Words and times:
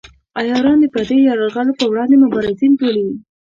عیاران 0.39 0.77
د 0.81 0.85
پردیو 0.93 1.27
یرغلګرو 1.29 1.77
پر 1.79 1.87
وړاندې 1.91 2.15
مبارزین 2.23 2.71
بولي. 2.79 3.07